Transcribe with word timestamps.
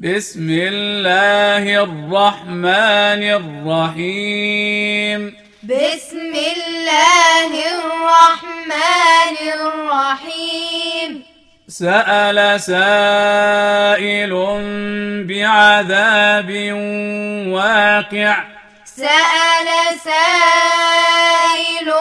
بسم 0.00 0.48
الله 0.50 1.82
الرحمن 1.82 3.22
الرحيم. 3.40 5.36
بسم 5.62 6.32
الله 6.56 7.52
الرحمن 7.76 9.36
الرحيم. 9.54 11.22
سأل 11.68 12.60
سائل 12.60 14.32
بعذاب 15.28 16.50
واقع. 17.52 18.44
سأل 18.84 19.68
سائل 20.04 21.92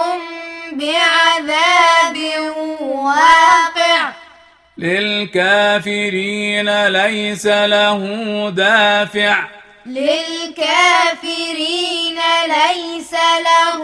للكافرين 4.80 6.70
ليس 6.88 7.46
له 7.46 8.00
دافع. 8.50 9.48
للكافرين 9.86 10.60
ليس 12.46 13.14
له 13.14 13.80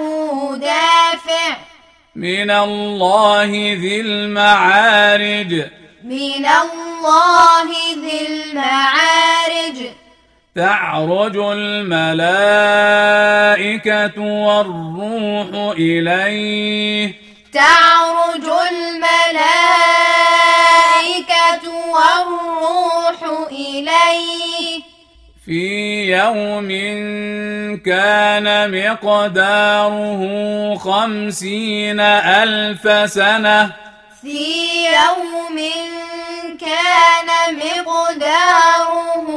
دافع. 0.58 1.58
من 2.16 2.52
الله 2.52 3.46
ذي 3.82 4.02
المعارج. 4.02 5.54
من 6.04 6.46
الله 6.46 7.72
ذي 8.02 8.28
المعارج. 8.28 9.78
تعرج 10.56 11.38
الملائكة 11.38 12.02
والروح 14.22 15.76
إليه. 15.78 17.14
تعرج 17.54 18.46
الملائكة 18.72 19.55
إليه 23.96 24.84
في 25.46 26.12
يوم 26.18 26.70
كان 27.86 28.48
مقداره 28.72 30.22
خمسين 30.78 32.00
ألف 32.00 33.12
سنة. 33.12 33.72
في 34.22 34.86
يوم 34.86 35.58
كان 36.62 37.56
مقداره 37.56 39.28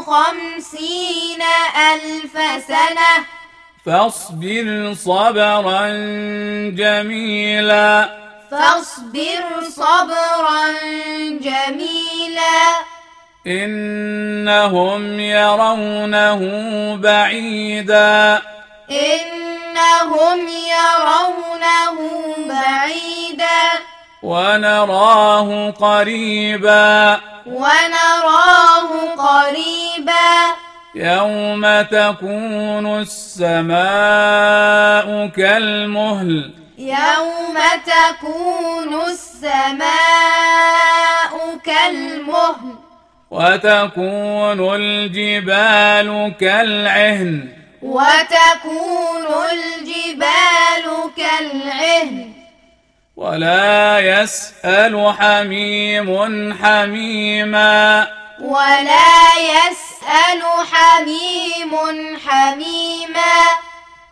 خمسين 0.00 1.42
ألف 1.92 2.64
سنة. 2.68 3.12
فاصبر 3.86 4.94
صبرا 4.94 5.88
جميلا. 6.70 8.18
فاصبر 8.50 9.44
صبرا 9.76 10.72
جميلا. 11.30 12.97
إنهم 13.46 15.20
يرونه 15.20 16.40
بعيدا. 16.96 18.42
إنهم 18.90 20.48
يرونه 20.48 21.98
بعيدا. 22.38 23.62
ونراه 24.22 25.70
قريبا. 25.70 27.20
ونراه 27.46 28.88
قريبا. 29.18 30.54
يوم 30.94 31.82
تكون 31.82 33.00
السماء 33.00 33.76
كالمهل. 35.26 36.54
يوم 36.78 37.58
تكون 37.86 39.00
السماء 39.00 39.88
كالمهل. 41.64 42.87
وتكون 43.30 44.74
الجبال 44.74 46.32
كالعهن. 46.40 47.48
وتكون 47.82 49.26
الجبال 49.52 51.10
كالعهن. 51.16 52.32
ولا 53.16 53.98
يسأل 53.98 55.14
حميم 55.18 56.58
حميما. 56.62 58.08
ولا 58.40 59.38
يسأل 59.38 60.42
حميم 60.72 61.76
حميما. 62.26 63.44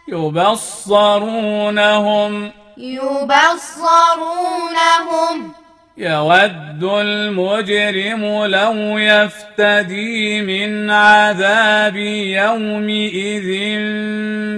يبصرونهم. 0.09 2.53
يبصرونهم. 2.77 5.66
يود 5.99 6.85
المجرم 6.85 8.45
لو 8.45 8.99
يفتدي 8.99 10.41
من 10.41 10.91
عذاب 10.91 11.97
يومئذ 11.97 13.49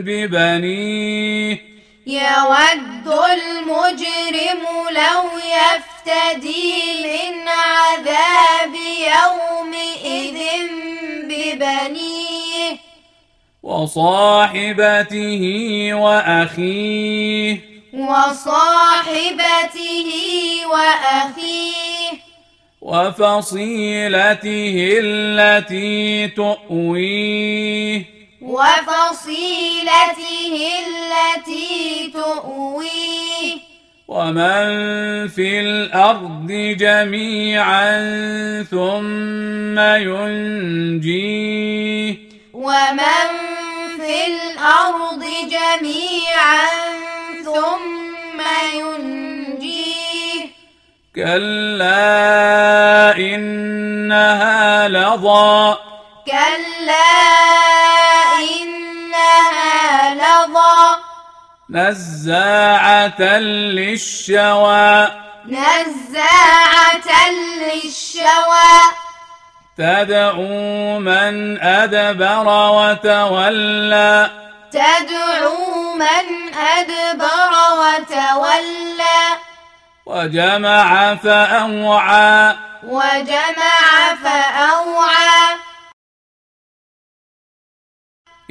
ببنيه. 0.03 1.62
يود 2.06 3.06
المجرم 3.06 4.62
لو 4.91 5.25
يفتدي 5.38 6.72
من 7.03 7.48
عذاب 7.48 8.75
يومئذ 9.15 10.38
ببنيه. 11.25 12.77
وصاحبته 13.62 15.43
وأخيه. 15.94 17.78
وصاحبته 17.93 19.81
وأخيه 20.72 22.28
وفصيلته 22.81 24.76
التي 25.03 26.28
تؤويه. 26.28 28.04
وفصيلته 28.43 29.34
التي 30.87 32.12
تؤويه. 32.15 33.54
ومن 34.09 35.28
في 35.28 35.60
الأرض 35.60 36.47
جميعا 36.78 37.93
ثم 38.71 39.78
ينجيه. 40.19 41.48
ومن 42.53 43.28
في 43.97 44.27
الأرض 44.27 45.25
جميعا 45.50 46.28
ثم 47.58 48.41
ينجيه. 48.78 50.46
كلا 51.16 53.16
إنها 53.16 54.88
لظى. 54.88 55.76
كلا 56.26 57.10
إنها 58.62 60.14
لظى. 60.14 60.97
نزاعة 61.70 63.38
للشوى. 63.38 65.08
نزاعة 65.47 67.30
للشوى. 67.60 68.78
تدعو 69.78 70.98
من 70.98 71.60
أدبر 71.60 72.70
وتولى. 72.70 74.47
تدعو 74.72 75.94
من 75.94 76.54
أدبر 76.54 77.52
وتولى. 77.78 79.38
وجمع 80.06 81.14
فأوعى. 81.14 82.56
وجمع 82.84 84.14
فأوعى. 84.24 85.56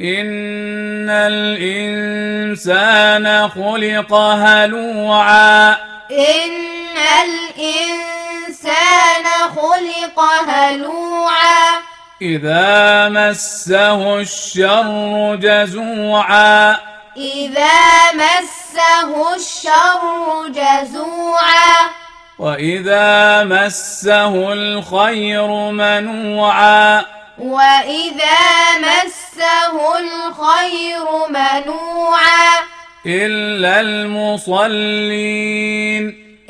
إن 0.00 1.10
الإنسان 1.10 3.48
خلق 3.48 4.14
هلوعا. 4.14 5.76
إن 6.10 6.96
الإنسان 7.24 9.24
خلق 9.56 10.20
هلوعا. 10.48 11.87
إذا 12.22 13.08
مسه 13.08 14.20
الشر 14.20 15.36
جزوعا. 15.36 16.76
إذا 17.16 18.12
مسه 18.14 19.34
الشر 19.34 20.48
جزوعا. 20.48 21.90
وإذا 22.38 23.44
مسه 23.44 24.52
الخير 24.52 25.70
منوعا. 25.70 27.04
وإذا 27.38 28.78
مسه 28.78 29.98
الخير 29.98 31.06
منوعا. 31.28 32.58
إلا 33.06 33.80
المصلين. 33.80 34.68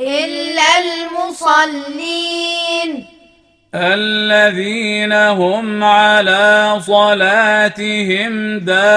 إلا 0.01 0.79
المصلين. 0.79 1.89
الذين 3.75 5.13
هم 5.13 5.85
على 5.85 6.81
صلاتهم 6.81 8.59
دائمون. 8.59 8.89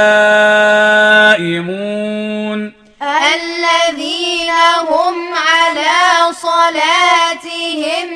الذين 3.01 4.51
هم 4.89 5.33
على 5.33 6.33
صلاتهم 6.33 8.07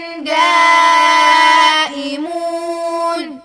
دائمون. 1.93 3.41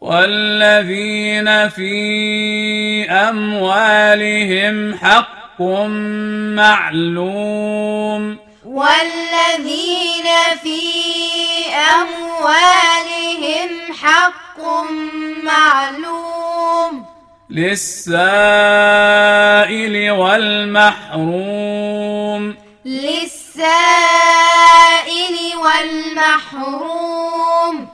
والذين 0.00 1.68
في 1.68 3.10
أموالهم 3.10 4.94
حق 4.94 5.60
معلوم. 6.56 8.38
والذين 8.64 10.28
في 10.62 10.80
أموالهم 11.74 12.21
حق 14.02 14.60
معلوم. 15.42 17.06
للسائل 17.50 20.10
والمحروم. 20.10 22.54
للسائل 22.84 23.96
والمحروم. 25.56 27.88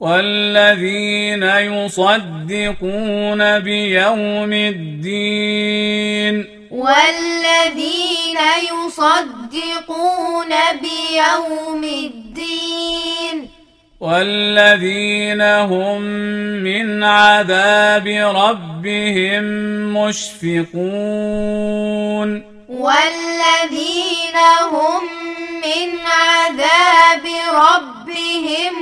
والذين 0.00 1.42
يصدقون 1.42 3.58
بيوم 3.58 4.52
الدين. 4.52 6.46
والذين 6.70 8.38
يصدقون 8.62 10.54
بيوم 10.80 11.84
الدين. 11.84 13.17
والذين 14.00 15.42
هم 15.42 16.00
من 16.62 17.04
عذاب 17.04 18.06
ربهم 18.36 19.44
مشفقون. 19.94 20.68
والذين 22.68 24.36
هم 24.72 25.02
من 25.64 25.88
عذاب 26.06 27.26
ربهم 27.54 28.74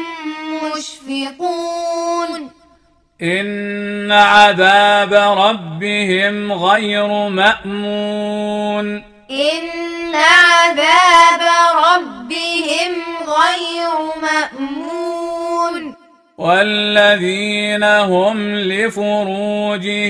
مشفقون. 0.64 2.50
إن 3.22 4.12
عذاب 4.12 5.12
ربهم 5.38 6.52
غير 6.52 7.28
مأمون. 7.28 9.02
إن 9.30 10.14
عذاب 10.14 11.40
ربهم 11.76 12.92
غير 13.26 13.90
مأمون. 14.22 14.85
والذين 16.38 17.84
هم 17.84 18.54
لفروجهم 18.54 20.02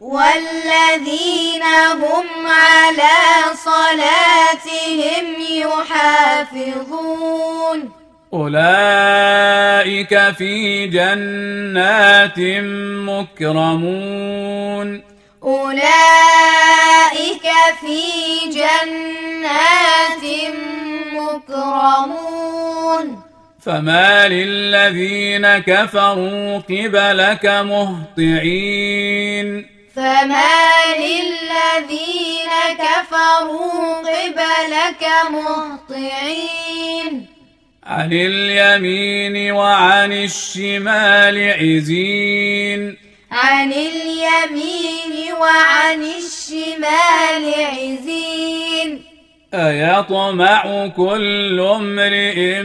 والذين 0.00 1.62
هم 1.92 2.46
على 2.46 3.18
صلاتهم 3.54 5.24
يحافظون. 6.60 7.78
أولئك 8.32 10.12
في 10.38 10.86
جنات 10.86 12.38
مكرمون. 13.38 15.09
أولئك 15.42 17.46
في 17.80 18.02
جنات 18.50 20.24
مكرمون. 21.12 23.06
فما 23.64 24.28
للذين 24.28 25.58
كفروا 25.58 26.58
قبلك 26.58 27.46
مهطعين. 27.46 29.46
فما 29.96 30.62
للذين 30.98 32.50
كفروا 32.78 33.98
قبلك 33.98 35.02
مهطعين. 35.30 37.26
عن 37.84 38.12
اليمين 38.12 39.52
وعن 39.52 40.12
الشمال 40.12 41.54
عزين. 41.60 43.09
عن 43.30 43.72
اليمين 43.72 45.32
وعن 45.40 46.02
الشمال 46.02 47.54
عزين. 47.72 49.04
أيطمع 49.54 50.86
كل 50.96 51.60
امرئ 51.60 52.62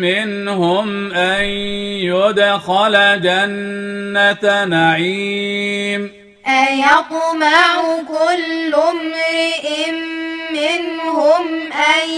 منهم 0.00 1.12
أن 1.12 1.44
يدخل 2.04 3.20
جنة 3.20 4.64
نعيم. 4.64 6.12
أيطمع 6.46 7.96
كل 8.08 8.74
امرئ 8.74 9.90
منهم 10.50 11.72
أن 11.72 12.08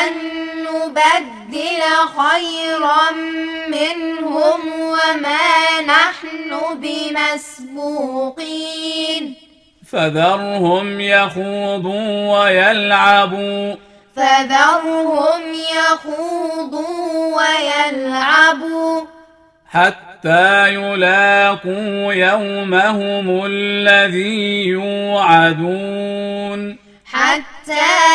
أن 0.00 0.12
نبدل 0.62 1.82
خيرا 2.18 3.10
منهم 3.68 4.60
وما 4.80 5.80
نحن 5.86 6.50
بمسبوقين. 7.74 9.34
فذرهم 9.92 11.00
يخوضوا 11.00 12.38
ويلعبوا. 12.38 13.74
فذرهم 14.16 15.42
يخوضوا 15.54 17.36
ويلعبوا. 17.36 19.02
حتى 19.70 20.74
يلاقوا 20.74 22.12
يومهم 22.12 23.46
الذي 23.46 24.66
يوعدون. 24.66 26.78
حتى 27.12 27.55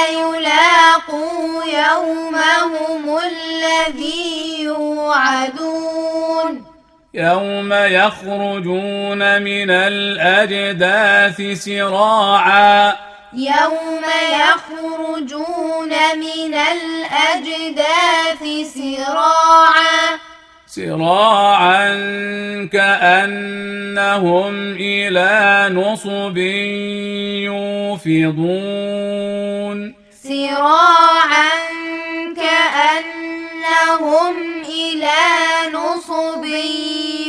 يلاقوا 0.10 1.64
يومهم 1.64 3.18
الذي 3.18 4.64
يوعدون. 4.64 6.66
يوم 7.14 7.74
يخرجون 7.74 9.42
من 9.42 9.72
الأجداث 9.72 11.64
سراعا. 11.66 12.96
يوم 13.34 14.06
يخرجون 14.32 15.94
من 16.16 16.54
الأجداث 16.54 18.44
سراعا. 18.74 20.31
سراعا 20.76 21.88
كأنهم 22.72 24.54
إلى 24.80 25.68
نصب 25.72 26.38
يوفضون. 28.08 29.78
سراعا 30.24 31.52
كأنهم 32.36 34.36
إلى 34.64 35.20
نصب 35.74 36.44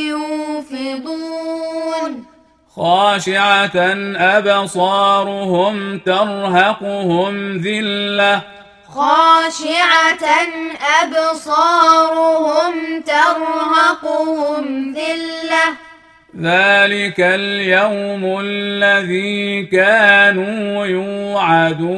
يوفضون. 0.07 2.11
خاشعة 2.75 3.77
أبصارهم 4.17 5.99
ترهقهم 5.99 7.57
ذلة. 7.57 8.41
خاشعة 8.95 10.25
أبصارهم 11.01 12.73
ترهقهم 13.01 14.93
ذلة. 14.93 15.65
ذلك 16.41 17.19
اليوم 17.19 18.39
الذي 18.39 19.65
كانوا 19.71 20.85
يوعدون. 20.85 21.93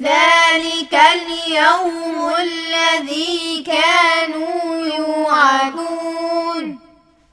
ذلك 0.00 0.94
اليوم 1.14 2.32
الذي 2.38 3.64
كانوا 3.66 4.86
يوعدون. 4.86 6.33